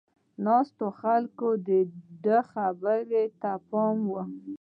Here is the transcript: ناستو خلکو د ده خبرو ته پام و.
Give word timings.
ناستو 0.45 0.85
خلکو 1.01 1.47
د 1.67 1.69
ده 2.25 2.37
خبرو 2.51 3.23
ته 3.41 3.51
پام 3.69 3.97
و. 4.09 4.13